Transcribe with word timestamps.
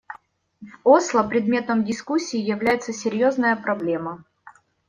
В 0.83 0.89
Осло 0.89 1.21
предметом 1.21 1.85
дискуссии 1.85 2.39
является 2.41 2.91
серьезная 2.91 3.55
проблема. 3.55 4.25